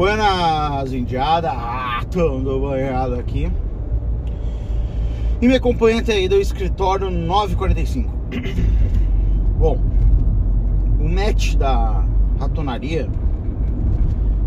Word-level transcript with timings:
Buenas 0.00 0.94
indiada, 0.94 1.50
ah, 1.52 2.00
todo 2.10 2.58
banhado 2.58 3.16
aqui. 3.16 3.52
E 5.42 5.46
me 5.46 5.54
acompanhante 5.54 6.10
aí 6.10 6.26
do 6.26 6.40
escritório 6.40 7.10
945. 7.10 8.10
Bom, 9.60 9.78
o 10.98 11.06
match 11.06 11.54
da 11.54 12.02
ratonaria 12.38 13.10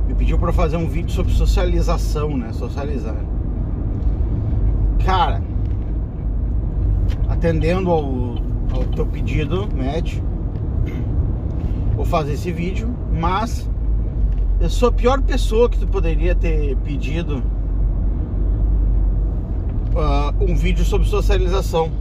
me 0.08 0.16
pediu 0.16 0.40
para 0.40 0.52
fazer 0.52 0.78
um 0.78 0.88
vídeo 0.88 1.12
sobre 1.12 1.32
socialização, 1.32 2.36
né? 2.36 2.52
Socializar. 2.52 3.24
Cara, 5.06 5.40
atendendo 7.30 7.92
ao, 7.92 8.06
ao 8.76 8.86
teu 8.96 9.06
pedido, 9.06 9.70
match, 9.72 10.18
vou 11.96 12.06
fazer 12.06 12.34
esse 12.34 12.52
vídeo, 12.52 12.90
mas 13.12 13.70
eu 14.64 14.70
sou 14.70 14.88
a 14.88 14.92
pior 14.94 15.22
pessoa 15.22 15.70
que 15.70 15.78
tu 15.78 15.86
poderia 15.86 16.34
ter 16.34 16.78
pedido 16.78 17.44
uh, 19.94 20.34
um 20.40 20.56
vídeo 20.56 20.86
sobre 20.86 21.06
socialização. 21.06 21.92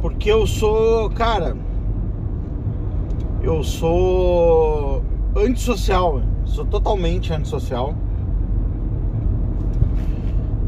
Porque 0.00 0.32
eu 0.32 0.46
sou, 0.46 1.10
cara, 1.10 1.54
eu 3.42 3.62
sou 3.62 5.04
antissocial, 5.36 6.22
sou 6.46 6.64
totalmente 6.64 7.34
antissocial. 7.34 7.94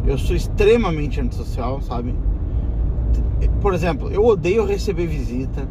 Eu 0.06 0.18
sou 0.18 0.36
extremamente 0.36 1.18
antissocial, 1.18 1.80
sabe? 1.80 2.14
Por 3.62 3.72
exemplo, 3.72 4.10
eu 4.10 4.22
odeio 4.22 4.66
receber 4.66 5.06
visita. 5.06 5.66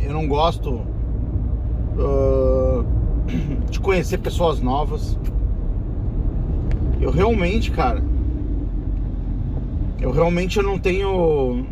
Eu 0.00 0.12
não 0.12 0.28
gosto 0.28 0.94
uh, 1.98 2.84
de 3.70 3.80
conhecer 3.80 4.18
pessoas 4.18 4.60
novas. 4.60 5.18
Eu 7.00 7.10
realmente, 7.10 7.70
cara, 7.70 8.02
eu 10.00 10.10
realmente 10.10 10.58
eu 10.58 10.62
não 10.62 10.78
tenho, 10.78 11.66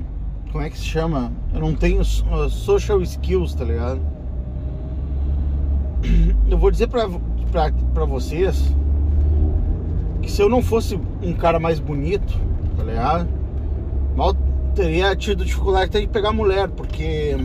como 0.52 0.64
é 0.64 0.70
que 0.70 0.78
se 0.78 0.84
chama? 0.84 1.32
Eu 1.52 1.60
não 1.60 1.74
tenho 1.74 2.04
social 2.04 3.00
skills, 3.02 3.54
tá 3.54 3.64
ligado? 3.64 4.00
Eu 6.50 6.58
vou 6.58 6.70
dizer 6.70 6.88
pra, 6.88 7.08
pra, 7.50 7.72
pra 7.94 8.04
vocês 8.04 8.74
que 10.20 10.30
se 10.30 10.40
eu 10.40 10.48
não 10.48 10.62
fosse 10.62 10.98
um 11.22 11.32
cara 11.34 11.58
mais 11.58 11.78
bonito, 11.78 12.38
tá 12.76 12.82
ligado? 12.82 13.28
Mal 14.16 14.34
teria 14.74 15.14
tido 15.14 15.44
dificuldade 15.44 15.86
até 15.86 16.00
de 16.00 16.08
pegar 16.08 16.32
mulher, 16.32 16.68
porque 16.68 17.36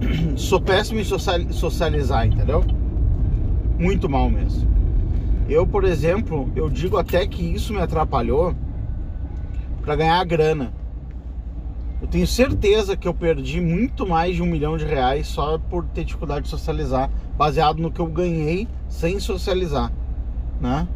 sou 0.36 0.60
péssimo 0.60 1.00
em 1.00 1.52
socializar, 1.52 2.26
entendeu? 2.26 2.64
Muito 3.78 4.08
mal 4.08 4.28
mesmo. 4.28 4.68
Eu, 5.48 5.66
por 5.66 5.84
exemplo, 5.84 6.50
eu 6.54 6.68
digo 6.68 6.96
até 6.96 7.26
que 7.26 7.42
isso 7.42 7.72
me 7.72 7.80
atrapalhou 7.80 8.54
para 9.82 9.96
ganhar 9.96 10.22
grana. 10.24 10.72
Eu 12.00 12.06
tenho 12.06 12.26
certeza 12.26 12.96
que 12.96 13.08
eu 13.08 13.14
perdi 13.14 13.60
muito 13.60 14.06
mais 14.06 14.36
de 14.36 14.42
um 14.42 14.46
milhão 14.46 14.76
de 14.76 14.84
reais 14.84 15.26
só 15.26 15.58
por 15.58 15.84
ter 15.86 16.04
dificuldade 16.04 16.44
de 16.44 16.50
socializar, 16.50 17.10
baseado 17.36 17.78
no 17.78 17.90
que 17.90 18.00
eu 18.00 18.06
ganhei 18.06 18.68
sem 18.88 19.18
socializar, 19.18 19.92
né? 20.60 20.86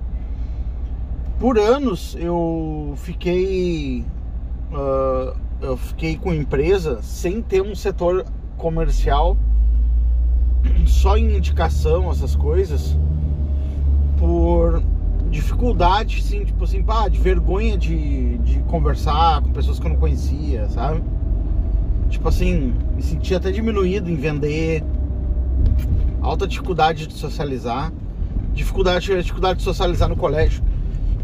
Por 1.41 1.59
anos 1.59 2.17
eu 2.21 2.95
fiquei 2.99 4.05
uh, 4.71 5.37
eu 5.61 5.77
fiquei 5.77 6.17
com 6.17 6.33
empresa 6.33 7.03
sem 7.03 7.43
ter 7.43 7.63
um 7.63 7.75
setor 7.75 8.25
comercial 8.63 9.37
só 10.87 11.17
em 11.17 11.37
indicação, 11.37 12.09
essas 12.11 12.37
coisas, 12.37 12.97
por 14.19 14.81
dificuldade, 15.31 16.23
sim, 16.23 16.45
tipo 16.45 16.63
assim, 16.63 16.81
pá, 16.83 17.09
de 17.09 17.19
vergonha 17.19 17.77
de, 17.77 18.39
de 18.39 18.61
conversar 18.61 19.43
com 19.43 19.51
pessoas 19.51 19.81
que 19.81 19.87
eu 19.87 19.91
não 19.91 19.97
conhecia, 19.97 20.69
sabe? 20.69 21.03
Tipo 22.09 22.29
assim, 22.29 22.73
me 22.95 23.03
sentia 23.03 23.39
até 23.39 23.51
diminuído 23.51 24.09
em 24.09 24.15
vender, 24.15 24.85
alta 26.21 26.47
dificuldade 26.47 27.09
de 27.09 27.15
socializar, 27.15 27.93
dificuldade, 28.55 29.07
dificuldade 29.23 29.59
de 29.59 29.65
socializar 29.65 30.09
no 30.09 30.17
colégio. 30.17 30.63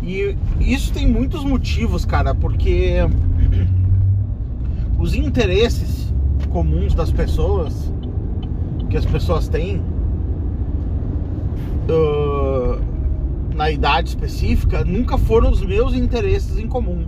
E 0.02 0.36
isso 0.58 0.92
tem 0.92 1.06
muitos 1.06 1.44
motivos, 1.44 2.04
cara, 2.04 2.34
porque 2.34 2.96
os 4.98 5.14
interesses 5.14 6.07
comuns 6.48 6.94
das 6.94 7.10
pessoas, 7.10 7.92
que 8.90 8.96
as 8.96 9.04
pessoas 9.04 9.48
têm, 9.48 9.82
uh, 11.88 12.80
na 13.54 13.70
idade 13.70 14.10
específica, 14.10 14.84
nunca 14.84 15.18
foram 15.18 15.50
os 15.50 15.62
meus 15.62 15.94
interesses 15.94 16.58
em 16.58 16.66
comum. 16.66 17.06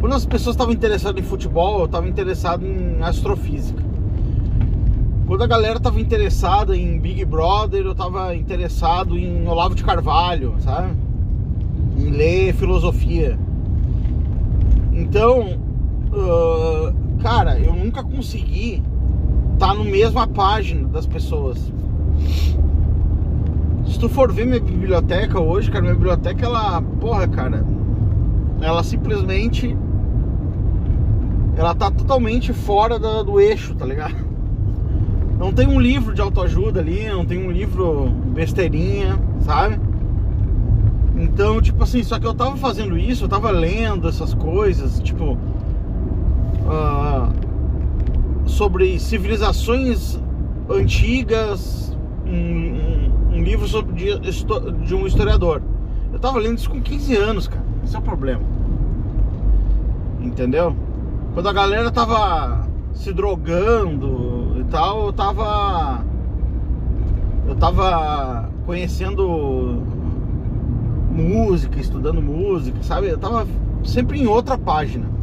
Quando 0.00 0.14
as 0.14 0.24
pessoas 0.24 0.54
estavam 0.54 0.72
interessadas 0.72 1.22
em 1.22 1.24
futebol, 1.24 1.80
eu 1.80 1.84
estava 1.84 2.08
interessado 2.08 2.66
em 2.66 3.02
astrofísica. 3.02 3.82
Quando 5.26 5.44
a 5.44 5.46
galera 5.46 5.76
estava 5.76 6.00
interessada 6.00 6.76
em 6.76 6.98
Big 6.98 7.24
Brother, 7.24 7.84
eu 7.84 7.92
estava 7.92 8.34
interessado 8.34 9.16
em 9.16 9.46
Olavo 9.46 9.74
de 9.74 9.84
Carvalho, 9.84 10.56
sabe? 10.58 10.92
Em 11.96 12.10
ler 12.10 12.54
filosofia. 12.54 13.38
Então, 14.92 15.58
uh, 16.12 16.92
cara, 17.20 17.58
eu 17.58 17.74
nunca 17.74 18.02
consegui 18.02 18.82
estar 19.54 19.68
tá 19.68 19.74
no 19.74 19.84
mesma 19.84 20.26
página 20.26 20.88
das 20.88 21.06
pessoas. 21.06 21.72
Se 23.86 23.98
tu 23.98 24.08
for 24.08 24.32
ver 24.32 24.46
minha 24.46 24.60
biblioteca 24.60 25.40
hoje, 25.40 25.70
cara, 25.70 25.82
minha 25.82 25.94
biblioteca 25.94 26.44
ela, 26.44 26.80
porra, 26.80 27.28
cara, 27.28 27.64
ela 28.60 28.82
simplesmente 28.82 29.76
ela 31.56 31.74
tá 31.74 31.90
totalmente 31.90 32.52
fora 32.52 32.98
do, 32.98 33.22
do 33.22 33.40
eixo, 33.40 33.74
tá 33.74 33.84
ligado? 33.84 34.14
Não 35.38 35.52
tem 35.52 35.66
um 35.66 35.80
livro 35.80 36.14
de 36.14 36.20
autoajuda 36.20 36.80
ali, 36.80 37.08
não 37.08 37.24
tem 37.24 37.44
um 37.44 37.50
livro 37.50 38.10
besteirinha, 38.34 39.18
sabe? 39.40 39.80
Então, 41.16 41.60
tipo 41.60 41.82
assim, 41.82 42.02
só 42.02 42.18
que 42.18 42.26
eu 42.26 42.34
tava 42.34 42.56
fazendo 42.56 42.96
isso, 42.96 43.24
eu 43.24 43.28
tava 43.28 43.50
lendo 43.50 44.08
essas 44.08 44.32
coisas, 44.32 45.00
tipo, 45.00 45.36
uh, 46.70 48.48
sobre 48.48 48.98
civilizações 48.98 50.18
antigas, 50.68 51.96
um, 52.24 52.30
um, 52.30 53.12
um 53.32 53.42
livro 53.42 53.66
sobre 53.66 53.92
de, 53.94 54.18
de, 54.86 54.94
um 54.94 55.06
historiador. 55.06 55.62
Eu 56.12 56.18
tava 56.18 56.38
lendo 56.38 56.58
isso 56.58 56.70
com 56.70 56.80
15 56.80 57.16
anos, 57.16 57.48
cara. 57.48 57.64
Esse 57.84 57.96
é 57.96 57.98
o 57.98 58.02
problema. 58.02 58.42
Entendeu? 60.20 60.76
Quando 61.34 61.48
a 61.48 61.52
galera 61.52 61.90
tava 61.90 62.68
se 62.92 63.12
drogando 63.12 64.56
e 64.60 64.64
tal, 64.64 65.06
eu 65.06 65.12
tava. 65.12 66.04
Eu 67.48 67.56
tava 67.56 68.48
conhecendo 68.64 69.82
música, 71.10 71.80
estudando 71.80 72.22
música, 72.22 72.80
sabe? 72.82 73.08
Eu 73.08 73.18
tava 73.18 73.46
sempre 73.82 74.20
em 74.20 74.26
outra 74.26 74.56
página 74.56 75.19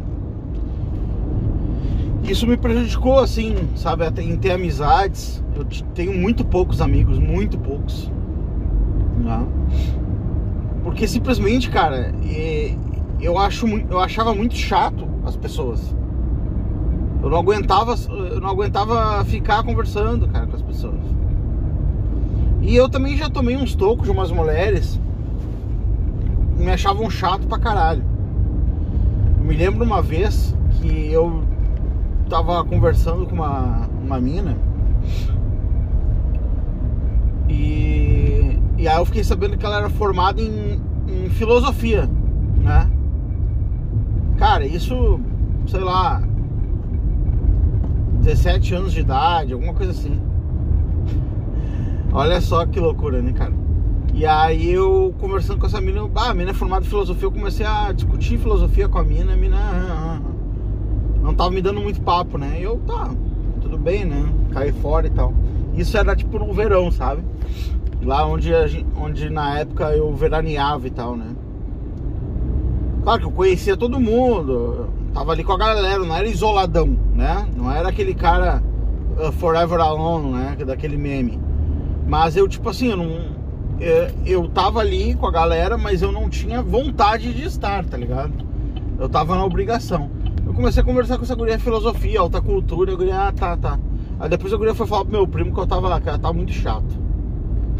isso 2.28 2.46
me 2.46 2.56
prejudicou, 2.56 3.18
assim, 3.18 3.54
sabe, 3.74 4.04
em 4.22 4.36
ter 4.36 4.52
amizades. 4.52 5.42
Eu 5.54 5.64
tenho 5.94 6.14
muito 6.14 6.44
poucos 6.44 6.80
amigos, 6.80 7.18
muito 7.18 7.58
poucos. 7.58 8.10
Né? 9.18 9.46
Porque 10.82 11.06
simplesmente, 11.06 11.70
cara, 11.70 12.12
eu, 13.20 13.38
acho, 13.38 13.66
eu 13.66 13.98
achava 13.98 14.34
muito 14.34 14.54
chato 14.54 15.06
as 15.24 15.36
pessoas. 15.36 15.94
Eu 17.22 17.30
não 17.30 17.38
aguentava, 17.38 17.94
eu 18.08 18.40
não 18.40 18.48
aguentava 18.48 19.24
ficar 19.24 19.62
conversando, 19.62 20.28
cara, 20.28 20.46
com 20.46 20.56
as 20.56 20.62
pessoas. 20.62 21.00
E 22.62 22.76
eu 22.76 22.88
também 22.88 23.16
já 23.16 23.28
tomei 23.28 23.56
uns 23.56 23.74
tocos 23.74 24.04
de 24.04 24.10
umas 24.10 24.30
mulheres 24.30 25.00
me 26.58 26.70
achavam 26.70 27.08
chato 27.08 27.46
pra 27.46 27.58
caralho. 27.58 28.04
Eu 29.38 29.44
me 29.44 29.54
lembro 29.54 29.84
uma 29.84 30.02
vez 30.02 30.54
que 30.80 31.12
eu 31.12 31.42
tava 32.28 32.62
conversando 32.64 33.26
com 33.26 33.34
uma, 33.34 33.88
uma 34.02 34.20
mina 34.20 34.56
e, 37.48 38.58
e 38.76 38.86
aí 38.86 38.96
eu 38.98 39.06
fiquei 39.06 39.24
sabendo 39.24 39.56
que 39.56 39.64
ela 39.64 39.78
era 39.78 39.90
formada 39.90 40.40
em, 40.40 40.80
em 41.08 41.30
filosofia, 41.30 42.08
né? 42.62 42.88
Cara, 44.36 44.66
isso, 44.66 45.18
sei 45.66 45.80
lá, 45.80 46.22
17 48.20 48.74
anos 48.74 48.92
de 48.92 49.00
idade, 49.00 49.52
alguma 49.54 49.72
coisa 49.72 49.92
assim. 49.92 50.20
Olha 52.12 52.40
só 52.40 52.66
que 52.66 52.78
loucura, 52.78 53.22
né, 53.22 53.32
cara? 53.32 53.52
E 54.14 54.26
aí 54.26 54.70
eu 54.70 55.14
conversando 55.18 55.58
com 55.58 55.66
essa 55.66 55.80
mina, 55.80 56.08
ah, 56.14 56.30
a 56.30 56.34
mina 56.34 56.50
é 56.50 56.54
formada 56.54 56.84
em 56.84 56.88
filosofia, 56.88 57.26
eu 57.26 57.32
comecei 57.32 57.64
a 57.64 57.92
discutir 57.92 58.38
filosofia 58.38 58.88
com 58.88 58.98
a 58.98 59.04
mina, 59.04 59.32
a 59.32 59.36
mina. 59.36 59.56
Ah, 59.56 59.72
ah, 59.72 60.20
ah 60.24 60.38
não 61.22 61.27
tava 61.38 61.52
me 61.52 61.62
dando 61.62 61.80
muito 61.80 62.02
papo, 62.02 62.36
né? 62.36 62.58
Eu, 62.60 62.78
tá, 62.84 63.10
tudo 63.60 63.78
bem, 63.78 64.04
né? 64.04 64.28
Caí 64.52 64.72
fora 64.72 65.06
e 65.06 65.10
tal. 65.10 65.32
Isso 65.72 65.96
era 65.96 66.16
tipo 66.16 66.36
no 66.36 66.52
verão, 66.52 66.90
sabe? 66.90 67.22
Lá 68.02 68.26
onde, 68.26 68.50
gente, 68.68 68.86
onde 69.00 69.30
na 69.30 69.60
época 69.60 69.92
eu 69.92 70.12
veraneava 70.12 70.88
e 70.88 70.90
tal, 70.90 71.16
né? 71.16 71.28
Claro 73.04 73.20
que 73.20 73.26
eu 73.26 73.30
conhecia 73.30 73.76
todo 73.76 74.00
mundo, 74.00 74.88
tava 75.14 75.30
ali 75.30 75.44
com 75.44 75.52
a 75.52 75.56
galera, 75.56 76.04
não 76.04 76.14
era 76.14 76.26
isoladão, 76.26 76.98
né? 77.14 77.48
Não 77.56 77.70
era 77.70 77.88
aquele 77.88 78.14
cara 78.14 78.60
uh, 79.16 79.30
forever 79.32 79.80
alone, 79.80 80.32
né? 80.32 80.56
Daquele 80.66 80.96
meme. 80.96 81.40
Mas 82.06 82.36
eu, 82.36 82.48
tipo 82.48 82.68
assim, 82.68 82.88
eu 82.88 82.96
não. 82.96 83.38
Eu, 83.78 84.10
eu 84.26 84.48
tava 84.48 84.80
ali 84.80 85.14
com 85.14 85.26
a 85.26 85.30
galera, 85.30 85.78
mas 85.78 86.02
eu 86.02 86.10
não 86.10 86.28
tinha 86.28 86.60
vontade 86.60 87.32
de 87.32 87.44
estar, 87.44 87.84
tá 87.84 87.96
ligado? 87.96 88.32
Eu 88.98 89.08
tava 89.08 89.36
na 89.36 89.44
obrigação. 89.44 90.10
Comecei 90.58 90.82
a 90.82 90.84
conversar 90.84 91.16
com 91.18 91.22
essa 91.22 91.36
guria 91.36 91.56
filosofia, 91.56 92.18
alta 92.18 92.42
cultura, 92.42 92.90
eu 92.90 92.96
guria, 92.96 93.28
ah, 93.28 93.32
tá, 93.32 93.56
tá. 93.56 93.78
Aí 94.18 94.28
depois 94.28 94.52
a 94.52 94.56
guria 94.56 94.74
foi 94.74 94.88
falar 94.88 95.04
pro 95.04 95.12
meu 95.12 95.24
primo 95.24 95.54
que 95.54 95.60
eu 95.60 95.66
tava 95.68 95.86
lá, 95.86 96.00
que 96.00 96.08
ela 96.08 96.18
tava 96.18 96.34
muito 96.34 96.50
chato. 96.50 96.98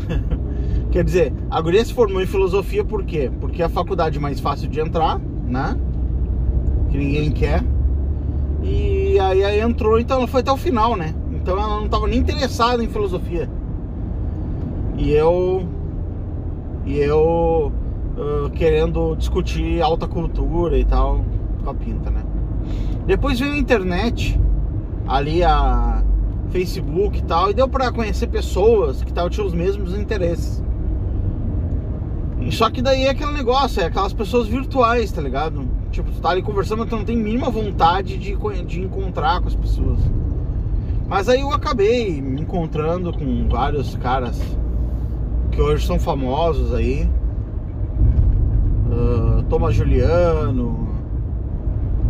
Quer 0.92 1.02
dizer, 1.02 1.32
a 1.50 1.60
guria 1.60 1.84
se 1.84 1.92
formou 1.92 2.22
em 2.22 2.26
filosofia 2.26 2.84
por 2.84 3.02
quê? 3.02 3.32
Porque 3.40 3.62
é 3.62 3.64
a 3.64 3.68
faculdade 3.68 4.20
mais 4.20 4.38
fácil 4.38 4.68
de 4.68 4.78
entrar, 4.78 5.18
né? 5.18 5.76
Que 6.88 6.98
ninguém 6.98 7.32
quer. 7.32 7.64
E 8.62 9.18
aí, 9.18 9.42
aí 9.42 9.58
entrou, 9.58 9.98
então 9.98 10.18
ela 10.18 10.28
foi 10.28 10.40
até 10.42 10.52
o 10.52 10.56
final, 10.56 10.94
né? 10.94 11.16
Então 11.32 11.58
ela 11.58 11.78
não 11.78 11.86
estava 11.86 12.06
nem 12.06 12.20
interessada 12.20 12.82
em 12.84 12.86
filosofia. 12.86 13.50
E 14.96 15.10
eu. 15.10 15.66
E 16.86 16.96
eu. 16.96 17.72
Uh, 18.16 18.50
querendo 18.50 19.16
discutir 19.16 19.82
alta 19.82 20.06
cultura 20.06 20.78
e 20.78 20.84
tal 20.84 21.24
com 21.64 21.70
a 21.70 21.74
pinta, 21.74 22.08
né? 22.10 22.22
Depois 23.06 23.40
veio 23.40 23.54
a 23.54 23.58
internet, 23.58 24.38
ali 25.06 25.42
a 25.42 26.02
Facebook 26.50 27.18
e 27.18 27.22
tal, 27.22 27.50
e 27.50 27.54
deu 27.54 27.68
para 27.68 27.90
conhecer 27.92 28.26
pessoas 28.26 29.02
que 29.02 29.12
tal, 29.12 29.30
tinham 29.30 29.46
os 29.46 29.54
mesmos 29.54 29.94
interesses. 29.94 30.62
Só 32.50 32.70
que 32.70 32.80
daí 32.80 33.04
é 33.04 33.10
aquele 33.10 33.32
negócio, 33.32 33.82
é 33.82 33.86
aquelas 33.86 34.12
pessoas 34.12 34.46
virtuais, 34.46 35.12
tá 35.12 35.20
ligado? 35.20 35.68
Tipo, 35.90 36.10
tu 36.10 36.20
tá 36.20 36.30
ali 36.30 36.42
conversando, 36.42 36.80
mas 36.80 36.88
tu 36.88 36.96
não 36.96 37.04
tem 37.04 37.16
mínima 37.16 37.50
vontade 37.50 38.16
de, 38.16 38.36
de 38.64 38.80
encontrar 38.80 39.40
com 39.40 39.48
as 39.48 39.54
pessoas. 39.54 39.98
Mas 41.08 41.28
aí 41.28 41.40
eu 41.40 41.52
acabei 41.52 42.20
me 42.20 42.42
encontrando 42.42 43.12
com 43.12 43.48
vários 43.48 43.96
caras 43.96 44.40
que 45.50 45.60
hoje 45.60 45.86
são 45.86 45.98
famosos 45.98 46.74
aí. 46.74 47.08
Uh, 48.90 49.42
Thomas 49.44 49.74
Juliano. 49.74 50.87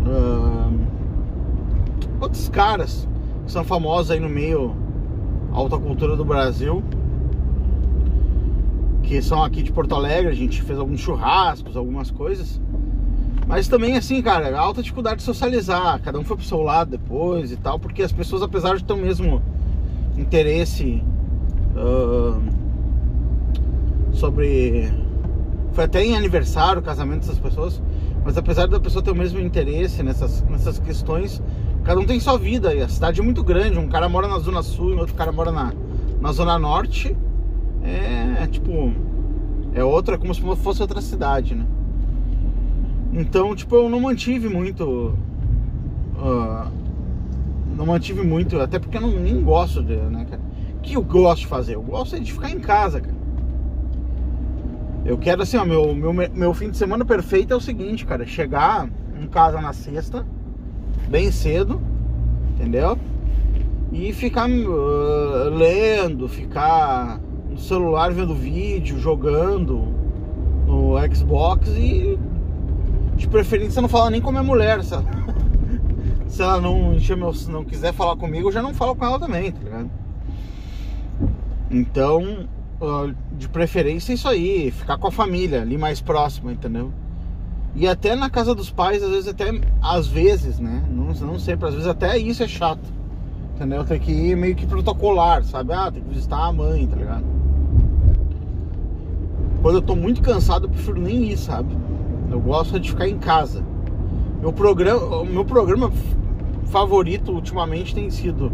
Uh, 0.08 0.72
outros 2.20 2.48
caras 2.48 3.06
que 3.44 3.52
são 3.52 3.62
famosos 3.62 4.10
aí 4.10 4.18
no 4.20 4.28
meio 4.28 4.74
alta 5.52 5.78
cultura 5.78 6.16
do 6.16 6.24
Brasil 6.24 6.82
que 9.08 9.22
são 9.22 9.42
aqui 9.42 9.62
de 9.62 9.72
Porto 9.72 9.94
Alegre, 9.94 10.30
a 10.30 10.34
gente 10.34 10.60
fez 10.60 10.78
alguns 10.78 11.00
churrascos, 11.00 11.74
algumas 11.78 12.10
coisas. 12.10 12.60
Mas 13.46 13.66
também, 13.66 13.96
assim, 13.96 14.20
cara, 14.20 14.54
alta 14.58 14.82
dificuldade 14.82 15.16
de 15.16 15.22
socializar, 15.22 15.98
cada 16.02 16.18
um 16.18 16.24
foi 16.24 16.36
pro 16.36 16.44
seu 16.44 16.60
lado 16.60 16.90
depois 16.90 17.50
e 17.50 17.56
tal, 17.56 17.78
porque 17.78 18.02
as 18.02 18.12
pessoas, 18.12 18.42
apesar 18.42 18.76
de 18.76 18.84
ter 18.84 18.92
o 18.92 18.98
mesmo 18.98 19.42
interesse 20.18 21.02
uh, 21.74 22.38
sobre. 24.12 24.92
Foi 25.72 25.84
até 25.84 26.04
em 26.04 26.14
aniversário, 26.14 26.82
casamento 26.82 27.20
dessas 27.20 27.38
pessoas, 27.38 27.80
mas 28.28 28.36
apesar 28.36 28.68
da 28.68 28.78
pessoa 28.78 29.02
ter 29.02 29.10
o 29.10 29.14
mesmo 29.14 29.40
interesse 29.40 30.02
nessas, 30.02 30.42
nessas 30.42 30.78
questões, 30.78 31.42
cada 31.82 31.98
um 31.98 32.04
tem 32.04 32.20
sua 32.20 32.36
vida 32.36 32.74
e 32.74 32.82
a 32.82 32.86
cidade 32.86 33.22
é 33.22 33.24
muito 33.24 33.42
grande. 33.42 33.78
Um 33.78 33.88
cara 33.88 34.06
mora 34.06 34.28
na 34.28 34.38
Zona 34.38 34.62
Sul 34.62 34.90
e 34.90 34.96
outro 34.96 35.14
cara 35.14 35.32
mora 35.32 35.50
na, 35.50 35.72
na 36.20 36.30
Zona 36.30 36.58
Norte 36.58 37.16
é, 37.82 38.42
é 38.42 38.46
tipo. 38.46 38.92
É 39.72 39.82
outra, 39.82 40.18
como 40.18 40.34
se 40.34 40.42
fosse 40.42 40.82
outra 40.82 41.00
cidade, 41.00 41.54
né? 41.54 41.64
Então, 43.14 43.56
tipo, 43.56 43.74
eu 43.76 43.88
não 43.88 43.98
mantive 43.98 44.50
muito. 44.50 45.14
Uh, 46.18 46.70
não 47.74 47.86
mantive 47.86 48.20
muito, 48.20 48.60
até 48.60 48.78
porque 48.78 48.98
eu 48.98 49.00
não, 49.00 49.08
nem 49.08 49.42
gosto 49.42 49.82
de, 49.82 49.96
né, 49.96 50.26
cara? 50.28 50.42
O 50.76 50.80
que 50.82 50.92
eu 50.92 51.02
gosto 51.02 51.40
de 51.40 51.46
fazer? 51.46 51.76
Eu 51.76 51.82
gosto 51.82 52.14
é 52.14 52.18
de 52.18 52.30
ficar 52.30 52.50
em 52.50 52.60
casa, 52.60 53.00
cara. 53.00 53.16
Eu 55.08 55.16
quero 55.16 55.42
assim, 55.42 55.56
ó, 55.56 55.64
meu, 55.64 55.94
meu, 55.94 56.12
meu 56.12 56.52
fim 56.52 56.68
de 56.68 56.76
semana 56.76 57.02
perfeito 57.02 57.54
é 57.54 57.56
o 57.56 57.60
seguinte, 57.60 58.04
cara, 58.04 58.26
chegar 58.26 58.86
em 59.18 59.26
casa 59.26 59.58
na 59.58 59.72
sexta, 59.72 60.26
bem 61.08 61.32
cedo, 61.32 61.80
entendeu? 62.50 62.98
E 63.90 64.12
ficar 64.12 64.50
uh, 64.50 65.48
lendo, 65.48 66.28
ficar 66.28 67.18
no 67.48 67.56
celular 67.56 68.12
vendo 68.12 68.34
vídeo, 68.34 68.98
jogando 68.98 69.82
no 70.66 70.92
Xbox 71.14 71.68
e 71.68 72.18
de 73.16 73.26
preferência 73.28 73.80
não 73.80 73.88
falar 73.88 74.10
nem 74.10 74.20
com 74.20 74.28
a 74.28 74.32
minha 74.32 74.44
mulher, 74.44 74.84
se 74.84 74.92
ela, 74.92 75.06
se 76.28 76.42
ela 76.42 76.60
não 76.60 77.00
meu, 77.16 77.32
não 77.48 77.64
quiser 77.64 77.94
falar 77.94 78.14
comigo, 78.16 78.48
eu 78.48 78.52
já 78.52 78.60
não 78.60 78.74
falo 78.74 78.94
com 78.94 79.06
ela 79.06 79.18
também, 79.18 79.52
tá 79.52 79.58
ligado? 79.64 79.90
Então, 81.70 82.46
de 83.32 83.48
preferência 83.48 84.12
isso 84.12 84.28
aí, 84.28 84.70
ficar 84.70 84.98
com 84.98 85.08
a 85.08 85.10
família 85.10 85.62
ali 85.62 85.76
mais 85.76 86.00
próxima, 86.00 86.52
entendeu? 86.52 86.92
E 87.74 87.86
até 87.86 88.14
na 88.14 88.30
casa 88.30 88.54
dos 88.54 88.70
pais, 88.70 89.02
às 89.02 89.10
vezes 89.10 89.28
até 89.28 89.50
às 89.82 90.06
vezes, 90.06 90.58
né? 90.58 90.84
Não, 90.90 91.12
não 91.12 91.38
sempre, 91.38 91.68
às 91.68 91.74
vezes 91.74 91.88
até 91.88 92.18
isso 92.18 92.42
é 92.42 92.48
chato. 92.48 92.98
Entendeu? 93.54 93.84
Tem 93.84 93.98
que 93.98 94.12
ir 94.12 94.36
meio 94.36 94.54
que 94.54 94.66
protocolar, 94.66 95.42
sabe? 95.42 95.72
Ah, 95.72 95.90
tem 95.90 96.02
que 96.02 96.08
visitar 96.08 96.46
a 96.46 96.52
mãe, 96.52 96.86
tá 96.86 96.96
ligado? 96.96 97.24
Quando 99.60 99.74
eu 99.74 99.82
tô 99.82 99.96
muito 99.96 100.22
cansado, 100.22 100.66
eu 100.66 100.70
prefiro 100.70 101.00
nem 101.00 101.24
ir, 101.32 101.36
sabe? 101.36 101.76
Eu 102.30 102.40
gosto 102.40 102.78
de 102.78 102.90
ficar 102.90 103.08
em 103.08 103.18
casa. 103.18 103.64
Meu 104.40 104.52
programa, 104.52 105.24
meu 105.24 105.44
programa 105.44 105.90
favorito 106.66 107.32
ultimamente 107.32 107.94
tem 107.94 108.08
sido 108.10 108.52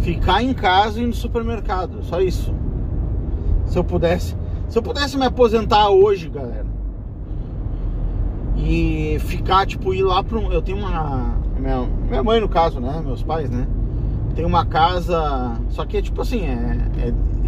ficar 0.00 0.42
em 0.42 0.52
casa 0.52 1.00
e 1.00 1.04
ir 1.04 1.06
no 1.06 1.14
supermercado. 1.14 2.02
Só 2.02 2.20
isso. 2.20 2.54
Se 3.66 3.78
eu 3.78 3.84
pudesse, 3.84 4.36
se 4.68 4.78
eu 4.78 4.82
pudesse 4.82 5.16
me 5.16 5.26
aposentar 5.26 5.88
hoje, 5.90 6.28
galera, 6.28 6.66
e 8.56 9.18
ficar 9.20 9.66
tipo 9.66 9.92
ir 9.92 10.02
lá 10.02 10.22
para 10.22 10.38
um, 10.38 10.52
eu 10.52 10.62
tenho 10.62 10.78
uma 10.78 11.36
minha, 11.58 11.82
minha 11.82 12.22
mãe 12.22 12.40
no 12.40 12.48
caso, 12.48 12.80
né, 12.80 13.02
meus 13.04 13.22
pais, 13.22 13.50
né? 13.50 13.66
Tem 14.34 14.44
uma 14.44 14.66
casa, 14.66 15.58
só 15.70 15.84
que 15.84 15.96
é 15.96 16.02
tipo 16.02 16.20
assim, 16.20 16.44
é, 16.44 16.88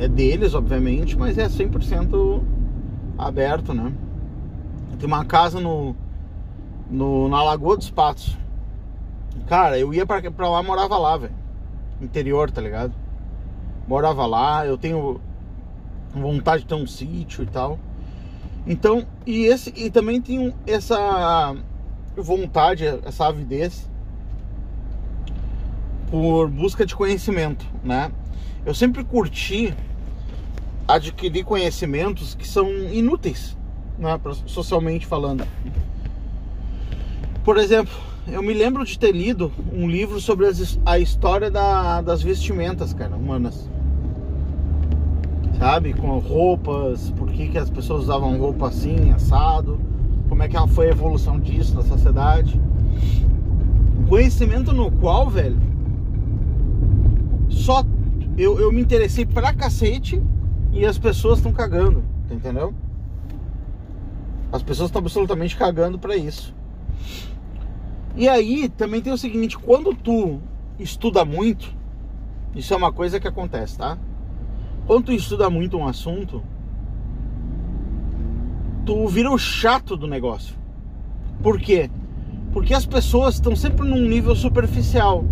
é, 0.00 0.04
é 0.04 0.08
deles, 0.08 0.54
obviamente, 0.54 1.16
mas 1.16 1.37
é 1.37 1.46
100% 1.46 2.40
aberto, 3.18 3.75
né? 3.75 3.92
Tem 4.98 5.06
uma 5.06 5.25
casa 5.25 5.60
no, 5.60 5.94
no 6.90 7.28
na 7.28 7.42
Lagoa 7.42 7.76
dos 7.76 7.90
Patos. 7.90 8.37
Cara, 9.46 9.78
eu 9.78 9.94
ia 9.94 10.04
pra, 10.04 10.20
pra 10.30 10.48
lá, 10.48 10.62
morava 10.62 10.98
lá, 10.98 11.16
velho. 11.16 11.34
Interior, 12.00 12.50
tá 12.50 12.60
ligado? 12.60 12.92
Morava 13.87 14.26
lá, 14.26 14.66
eu 14.66 14.76
tenho 14.76 15.20
vontade 16.12 16.62
de 16.62 16.68
ter 16.68 16.74
um 16.74 16.86
sítio 16.86 17.42
e 17.42 17.46
tal. 17.46 17.78
Então, 18.66 19.06
e 19.26 19.46
esse 19.46 19.72
e 19.76 19.90
também 19.90 20.20
tenho 20.20 20.52
essa 20.66 21.56
vontade, 22.16 22.84
essa 23.04 23.26
avidez 23.26 23.88
por 26.10 26.48
busca 26.48 26.84
de 26.84 26.94
conhecimento, 26.94 27.66
né? 27.82 28.10
Eu 28.64 28.74
sempre 28.74 29.04
curti 29.04 29.74
adquirir 30.86 31.44
conhecimentos 31.44 32.34
que 32.34 32.48
são 32.48 32.70
inúteis, 32.92 33.56
né, 33.98 34.18
socialmente 34.46 35.06
falando. 35.06 35.46
Por 37.44 37.58
exemplo, 37.58 37.94
eu 38.26 38.42
me 38.42 38.52
lembro 38.52 38.84
de 38.84 38.98
ter 38.98 39.12
lido 39.12 39.52
um 39.72 39.88
livro 39.88 40.20
sobre 40.20 40.46
as, 40.46 40.78
a 40.84 40.98
história 40.98 41.50
da, 41.50 42.00
das 42.00 42.22
vestimentas, 42.22 42.92
cara, 42.92 43.16
humanas. 43.16 43.68
Sabe? 45.58 45.92
Com 45.92 46.18
roupas, 46.18 47.10
por 47.10 47.28
que, 47.28 47.48
que 47.48 47.58
as 47.58 47.68
pessoas 47.68 48.04
usavam 48.04 48.38
roupa 48.38 48.68
assim, 48.68 49.10
assado, 49.10 49.80
como 50.28 50.42
é 50.42 50.48
que 50.48 50.56
foi 50.68 50.86
a 50.86 50.90
evolução 50.90 51.40
disso 51.40 51.74
na 51.74 51.82
sociedade. 51.82 52.60
Conhecimento 54.08 54.72
no 54.72 54.90
qual, 54.90 55.28
velho, 55.28 55.58
só 57.48 57.84
eu, 58.36 58.60
eu 58.60 58.72
me 58.72 58.80
interessei 58.80 59.26
pra 59.26 59.52
cacete 59.52 60.22
e 60.72 60.86
as 60.86 60.96
pessoas 60.96 61.38
estão 61.38 61.52
cagando, 61.52 62.04
entendeu? 62.30 62.72
As 64.52 64.62
pessoas 64.62 64.88
estão 64.88 65.00
absolutamente 65.00 65.56
cagando 65.56 65.98
para 65.98 66.16
isso. 66.16 66.54
E 68.14 68.28
aí 68.28 68.68
também 68.68 69.00
tem 69.00 69.12
o 69.12 69.18
seguinte, 69.18 69.58
quando 69.58 69.94
tu 69.94 70.40
estuda 70.78 71.24
muito, 71.24 71.74
isso 72.54 72.72
é 72.72 72.76
uma 72.76 72.92
coisa 72.92 73.18
que 73.18 73.28
acontece, 73.28 73.76
tá? 73.76 73.98
Quando 74.88 75.04
tu 75.04 75.12
estuda 75.12 75.50
muito 75.50 75.76
um 75.76 75.87
assunto, 75.87 76.42
tu 78.87 79.07
vira 79.07 79.30
o 79.30 79.37
chato 79.37 79.99
do 79.99 80.07
negócio. 80.07 80.57
Por 81.42 81.61
quê? 81.61 81.90
Porque 82.52 82.73
as 82.73 82.87
pessoas 82.87 83.35
estão 83.35 83.54
sempre 83.54 83.87
num 83.87 84.00
nível 84.00 84.35
superficial. 84.35 85.26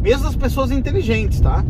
Mesmo 0.00 0.28
as 0.28 0.36
pessoas 0.36 0.70
inteligentes, 0.70 1.40
tá? 1.40 1.64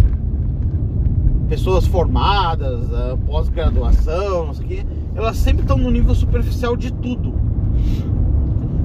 pessoas 1.49 1.87
formadas, 1.87 2.85
uh, 2.91 3.17
pós-graduação, 3.27 4.47
não 4.47 4.55
sei 4.55 4.65
o 4.65 4.69
quê, 4.69 4.87
elas 5.17 5.37
sempre 5.39 5.63
estão 5.63 5.79
no 5.79 5.91
nível 5.91 6.15
superficial 6.15 6.77
de 6.77 6.93
tudo. 6.93 7.35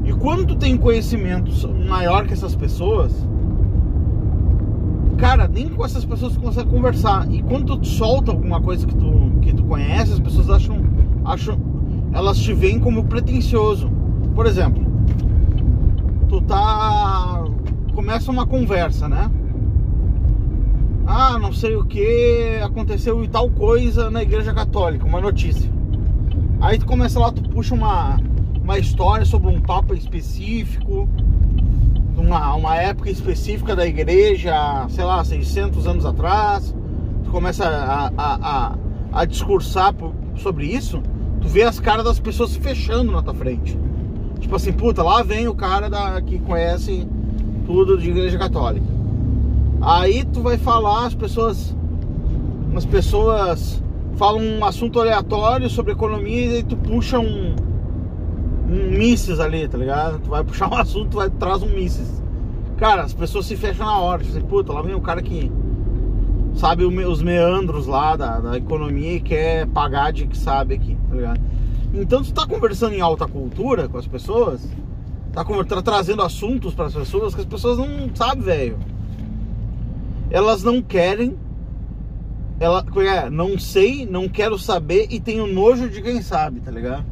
E 0.06 0.14
quando 0.14 0.48
tu 0.48 0.56
tem 0.56 0.78
conhecimento 0.78 1.52
maior 1.88 2.26
que 2.26 2.34
essas 2.34 2.56
pessoas, 2.56 3.14
cara, 5.26 5.48
nem 5.48 5.68
com 5.68 5.84
essas 5.84 6.06
pessoas 6.06 6.34
tu 6.34 6.40
consegue 6.40 6.70
conversar. 6.70 7.28
E 7.32 7.42
quando 7.42 7.76
tu 7.78 7.88
solta 7.88 8.32
alguma 8.32 8.62
coisa 8.62 8.86
que 8.86 8.94
tu, 8.94 9.32
que 9.42 9.56
tu 9.56 9.64
conhece, 9.64 10.14
as 10.14 10.20
pessoas 10.20 10.52
acham, 10.52 10.84
acham. 11.26 11.60
Elas 12.14 12.38
te 12.38 12.54
veem 12.54 12.80
como 12.80 13.06
pretencioso. 13.06 13.90
Por 14.36 14.46
exemplo, 14.46 14.86
tu 16.30 16.42
tá. 16.42 17.44
Começa 17.96 18.32
uma 18.32 18.46
conversa, 18.46 19.10
né? 19.10 19.32
Ah, 21.08 21.40
não 21.40 21.52
sei 21.52 21.76
o 21.76 21.84
que, 21.84 22.60
aconteceu 22.64 23.24
e 23.24 23.28
tal 23.28 23.50
coisa 23.50 24.12
na 24.12 24.22
igreja 24.22 24.54
católica, 24.54 25.06
uma 25.06 25.22
notícia. 25.22 25.72
Aí 26.62 26.78
tu 26.78 26.86
começa 26.86 27.20
lá, 27.20 27.32
tu 27.32 27.42
puxa 27.50 27.74
uma, 27.74 28.20
uma 28.62 28.78
história 28.78 29.26
sobre 29.26 29.50
um 29.50 29.60
papa 29.60 29.96
específico, 29.96 31.10
uma, 32.18 32.56
uma 32.56 32.76
época 32.76 33.10
específica 33.10 33.76
da 33.76 33.86
igreja, 33.86 34.54
sei 34.90 35.04
lá, 35.04 35.24
600 35.24 35.88
anos 35.88 36.06
atrás. 36.06 36.76
Tu 37.24 37.32
começa 37.32 37.66
a, 37.66 38.12
a, 38.18 38.36
a, 38.42 38.76
a 39.14 39.26
discursar 39.26 39.94
sobre 40.38 40.68
isso, 40.68 41.02
tu 41.42 41.48
vê 41.48 41.64
as 41.64 41.80
caras 41.80 42.04
das 42.04 42.20
pessoas 42.20 42.52
se 42.52 42.60
fechando 42.60 43.12
na 43.12 43.22
tua 43.22 43.34
frente. 43.34 43.78
Tipo 44.40 44.56
assim, 44.56 44.74
puta, 44.74 45.02
lá 45.02 45.24
vem 45.24 45.48
o 45.48 45.56
cara 45.56 45.90
da, 45.90 46.22
que 46.22 46.38
conhece 46.40 47.08
tudo 47.66 47.98
de 47.98 48.10
igreja 48.10 48.38
católica. 48.38 48.86
Aí 49.82 50.24
tu 50.26 50.42
vai 50.42 50.58
falar, 50.58 51.06
as 51.06 51.16
pessoas. 51.16 51.76
As 52.76 52.86
pessoas 52.86 53.82
falam 54.18 54.42
um 54.42 54.66
assunto 54.66 55.00
aleatório 55.00 55.70
sobre 55.70 55.94
economia 55.94 56.60
e 56.60 56.64
tu 56.64 56.76
puxa 56.76 57.20
um. 57.20 57.56
Um 58.68 58.98
Mises 58.98 59.40
ali, 59.40 59.68
tá 59.68 59.78
ligado? 59.78 60.20
Tu 60.20 60.30
vai 60.30 60.44
puxar 60.44 60.70
um 60.70 60.76
assunto, 60.78 61.12
tu 61.12 61.18
vai 61.18 61.30
traz 61.30 61.62
um 61.62 61.70
Mises. 61.70 62.24
Cara, 62.78 63.04
as 63.04 63.14
pessoas 63.14 63.46
se 63.46 63.56
fecham 63.56 63.86
na 63.86 64.00
hora. 64.00 64.24
Tipo 64.24 64.38
assim, 64.38 64.48
puta, 64.48 64.74
lá 64.74 64.82
vem 64.82 64.96
o 64.96 65.02
cara 65.02 65.22
que 65.22 65.52
sabe 66.56 66.86
os 66.86 67.22
meandros 67.22 67.86
lá 67.86 68.16
da, 68.16 68.40
da 68.40 68.58
economia 68.58 69.14
e 69.14 69.20
quer 69.20 69.68
pagar 69.68 70.12
de 70.12 70.26
que 70.26 70.38
sabe 70.38 70.76
aqui, 70.76 70.98
tá 71.10 71.16
ligado? 71.16 71.42
Então 71.94 72.24
tu 72.24 72.34
tá 72.34 72.46
conversando 72.46 72.94
em 72.94 73.02
alta 73.02 73.28
cultura 73.28 73.88
com 73.88 73.98
as 73.98 74.08
pessoas, 74.08 74.68
tá, 75.32 75.44
tá 75.44 75.82
trazendo 75.82 76.22
assuntos 76.22 76.74
para 76.74 76.86
as 76.86 76.94
pessoas 76.94 77.36
que 77.36 77.42
as 77.42 77.48
pessoas 77.48 77.78
não 77.78 78.10
sabem, 78.14 78.44
velho 78.44 78.78
elas 80.30 80.64
não 80.64 80.82
querem, 80.82 81.38
ela, 82.60 82.86
é, 82.98 83.30
não 83.30 83.60
sei, 83.60 84.06
não 84.06 84.28
quero 84.28 84.58
saber 84.58 85.08
e 85.10 85.20
tenho 85.20 85.48
nojo 85.48 85.90
de 85.90 86.02
quem 86.02 86.22
sabe, 86.22 86.60
tá 86.62 86.72
ligado? 86.72 87.06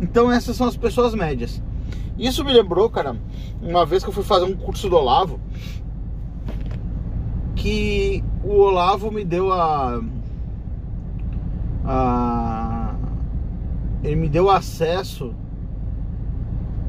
Então 0.00 0.30
essas 0.30 0.56
são 0.56 0.66
as 0.66 0.76
pessoas 0.76 1.14
médias. 1.14 1.62
Isso 2.18 2.44
me 2.44 2.52
lembrou, 2.52 2.88
cara, 2.90 3.16
uma 3.62 3.84
vez 3.86 4.02
que 4.02 4.10
eu 4.10 4.14
fui 4.14 4.24
fazer 4.24 4.44
um 4.44 4.54
curso 4.54 4.88
do 4.88 4.96
Olavo, 4.96 5.40
que 7.54 8.22
o 8.42 8.58
Olavo 8.60 9.10
me 9.10 9.24
deu 9.24 9.52
a, 9.52 10.02
a 11.84 12.94
ele 14.02 14.16
me 14.16 14.28
deu 14.28 14.50
acesso 14.50 15.34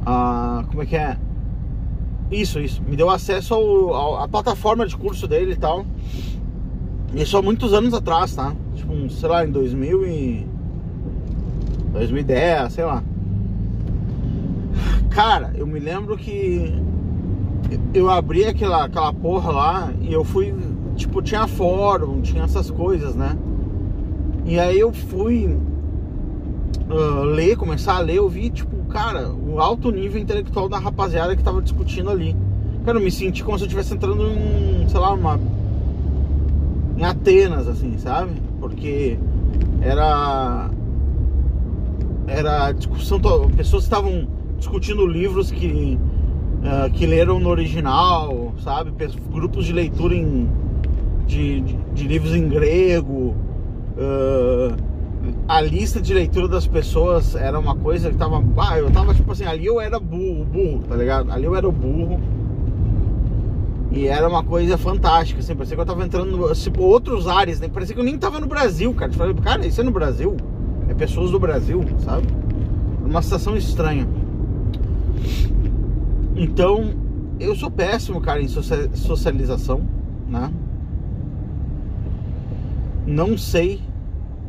a 0.05 0.63
como 0.69 0.81
é 0.81 0.85
que 0.85 0.95
é 0.95 1.17
isso, 2.31 2.61
isso. 2.61 2.81
Me 2.83 2.95
deu 2.95 3.09
acesso 3.09 3.53
ao, 3.53 4.17
à 4.17 4.27
plataforma 4.27 4.87
de 4.87 4.95
curso 4.95 5.27
dele 5.27 5.51
e 5.51 5.57
tal. 5.57 5.85
Isso 7.13 7.37
há 7.37 7.41
muitos 7.41 7.73
anos 7.73 7.93
atrás, 7.93 8.33
tá? 8.33 8.55
Tipo, 8.73 9.09
sei 9.09 9.27
lá, 9.27 9.45
em 9.45 9.51
2000 9.51 10.07
e... 10.07 10.47
2010, 12.01 12.73
sei 12.73 12.83
lá. 12.83 13.03
Cara, 15.11 15.51
eu 15.55 15.67
me 15.67 15.79
lembro 15.79 16.17
que 16.17 16.73
eu 17.93 18.09
abri 18.09 18.45
aquela, 18.45 18.85
aquela 18.85 19.13
porra 19.13 19.51
lá 19.51 19.93
e 20.01 20.11
eu 20.11 20.23
fui, 20.23 20.53
tipo, 20.95 21.21
tinha 21.21 21.47
fórum, 21.47 22.21
tinha 22.21 22.43
essas 22.43 22.71
coisas, 22.71 23.15
né? 23.15 23.37
E 24.45 24.59
aí 24.59 24.79
eu 24.79 24.91
fui 24.91 25.55
uh, 26.89 27.23
ler, 27.23 27.55
começar 27.55 27.97
a 27.97 27.99
ler, 27.99 28.15
eu 28.15 28.27
vi, 28.27 28.49
tipo, 28.49 28.75
cara, 28.85 29.29
o 29.31 29.59
alto 29.59 29.91
nível 29.91 30.19
intelectual 30.19 30.67
da 30.67 30.79
rapaziada 30.79 31.35
que 31.35 31.43
tava 31.43 31.61
discutindo 31.61 32.09
ali. 32.09 32.35
Cara, 32.83 32.97
eu 32.97 33.03
me 33.03 33.11
senti 33.11 33.43
como 33.43 33.59
se 33.59 33.63
eu 33.63 33.67
estivesse 33.67 33.93
entrando 33.93 34.25
em, 34.25 34.89
sei 34.89 34.99
lá, 34.99 35.13
uma. 35.13 35.39
em 36.97 37.03
Atenas, 37.03 37.67
assim, 37.67 37.95
sabe? 37.99 38.31
Porque 38.59 39.19
era. 39.81 40.71
Era 42.31 42.71
discussão. 42.71 43.19
Pessoas 43.55 43.83
estavam 43.83 44.27
discutindo 44.57 45.05
livros 45.05 45.51
que. 45.51 45.99
Uh, 46.61 46.91
que 46.91 47.07
leram 47.07 47.39
no 47.39 47.49
original, 47.49 48.53
sabe? 48.63 48.93
Grupos 49.31 49.65
de 49.65 49.73
leitura 49.73 50.13
em, 50.13 50.47
de, 51.25 51.59
de, 51.61 51.77
de 51.93 52.07
livros 52.07 52.35
em 52.35 52.47
grego. 52.47 53.35
Uh, 53.97 54.75
a 55.47 55.59
lista 55.59 55.99
de 55.99 56.13
leitura 56.13 56.47
das 56.47 56.65
pessoas 56.65 57.35
era 57.35 57.59
uma 57.59 57.75
coisa 57.75 58.09
que 58.09 58.15
tava. 58.15 58.43
Ah, 58.57 58.79
eu 58.79 58.89
tava 58.91 59.13
tipo 59.13 59.31
assim, 59.31 59.45
ali 59.45 59.65
eu 59.65 59.81
era 59.81 59.99
burro, 59.99 60.45
burro, 60.45 60.83
tá 60.87 60.95
ligado? 60.95 61.31
Ali 61.31 61.45
eu 61.45 61.55
era 61.55 61.67
o 61.67 61.71
burro. 61.71 62.19
E 63.91 64.07
era 64.07 64.27
uma 64.29 64.41
coisa 64.41 64.77
fantástica, 64.77 65.41
assim, 65.41 65.53
parecia 65.53 65.75
que 65.75 65.81
eu 65.81 65.85
tava 65.85 66.05
entrando 66.05 66.53
tipo, 66.53 66.81
outros 66.81 67.27
ares, 67.27 67.59
né? 67.59 67.67
Parecia 67.67 67.93
que 67.93 67.99
eu 67.99 68.05
nem 68.05 68.17
tava 68.17 68.39
no 68.39 68.47
Brasil, 68.47 68.93
cara. 68.93 69.11
Falei, 69.11 69.33
cara, 69.33 69.67
isso 69.67 69.81
é 69.81 69.83
no 69.83 69.91
Brasil? 69.91 70.37
É 70.91 70.93
pessoas 70.93 71.31
do 71.31 71.39
Brasil, 71.39 71.83
sabe? 72.03 72.27
Uma 73.03 73.21
situação 73.21 73.55
estranha. 73.55 74.07
Então, 76.35 76.93
eu 77.39 77.55
sou 77.55 77.71
péssimo, 77.71 78.21
cara, 78.21 78.41
em 78.41 78.47
socialização, 78.47 79.81
né? 80.27 80.51
Não 83.07 83.37
sei 83.37 83.81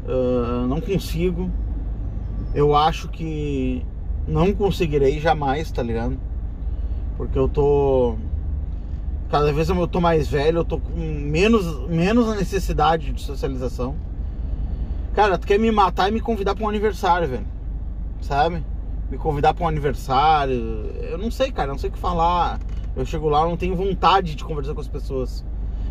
Uh, 0.04 0.66
não 0.66 0.80
consigo. 0.80 1.50
Eu 2.54 2.74
acho 2.74 3.08
que 3.08 3.84
não 4.26 4.52
conseguirei 4.52 5.20
jamais, 5.20 5.70
tá 5.70 5.82
ligado? 5.82 6.18
Porque 7.16 7.38
eu 7.38 7.48
tô. 7.48 8.16
Cada 9.30 9.52
vez 9.52 9.68
eu 9.68 9.86
tô 9.86 10.00
mais 10.00 10.28
velho, 10.28 10.58
eu 10.58 10.64
tô 10.64 10.78
com 10.78 10.90
menos, 10.94 11.88
menos 11.88 12.28
a 12.28 12.34
necessidade 12.34 13.12
de 13.12 13.22
socialização. 13.22 13.94
Cara, 15.14 15.38
tu 15.38 15.46
quer 15.46 15.58
me 15.58 15.70
matar 15.70 16.08
e 16.08 16.12
me 16.12 16.20
convidar 16.20 16.54
pra 16.54 16.64
um 16.64 16.68
aniversário, 16.68 17.28
velho. 17.28 17.46
Sabe? 18.20 18.64
Me 19.10 19.18
convidar 19.18 19.54
pra 19.54 19.64
um 19.64 19.68
aniversário. 19.68 20.90
Eu 21.02 21.18
não 21.18 21.30
sei, 21.30 21.50
cara, 21.50 21.68
eu 21.68 21.72
não 21.72 21.78
sei 21.78 21.90
o 21.90 21.92
que 21.92 21.98
falar. 21.98 22.58
Eu 22.96 23.04
chego 23.04 23.28
lá, 23.28 23.42
eu 23.42 23.50
não 23.50 23.56
tenho 23.56 23.74
vontade 23.74 24.34
de 24.34 24.44
conversar 24.44 24.74
com 24.74 24.80
as 24.80 24.88
pessoas. 24.88 25.44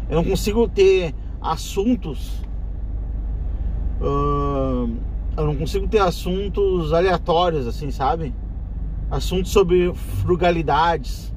Eu 0.10 0.16
não 0.16 0.24
consigo 0.24 0.68
ter 0.68 1.14
assuntos 1.42 2.42
Uh, 4.02 4.98
eu 5.38 5.46
não 5.46 5.56
consigo 5.56 5.88
ter 5.88 6.00
assuntos 6.00 6.92
aleatórios, 6.92 7.68
assim, 7.68 7.92
sabe? 7.92 8.34
Assuntos 9.12 9.52
sobre 9.52 9.94
frugalidades. 9.94 11.32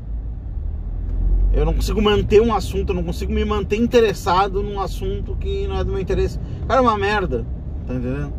Eu 1.52 1.66
não 1.66 1.74
consigo 1.74 2.00
manter 2.00 2.40
um 2.40 2.54
assunto, 2.54 2.90
eu 2.90 2.94
não 2.94 3.04
consigo 3.04 3.32
me 3.32 3.44
manter 3.44 3.76
interessado 3.76 4.62
num 4.62 4.80
assunto 4.80 5.36
que 5.36 5.68
não 5.68 5.78
é 5.78 5.84
do 5.84 5.92
meu 5.92 6.00
interesse. 6.00 6.40
Cara, 6.66 6.80
é 6.80 6.82
uma 6.82 6.98
merda, 6.98 7.46
tá 7.86 7.94
entendendo? 7.94 8.32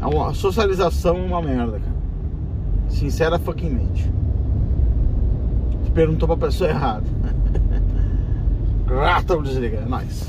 A 0.00 0.34
socialização 0.34 1.16
é 1.16 1.20
uma 1.20 1.42
merda, 1.42 1.78
cara. 1.78 2.00
Sincera 2.88 3.38
fucking 3.38 3.70
mente. 3.70 4.10
Perguntou 5.92 6.28
pra 6.28 6.36
pessoa 6.36 6.70
errada. 6.70 7.06
Grata, 8.86 9.36
desligar. 9.42 9.82
É 9.82 10.04
nice. 10.04 10.24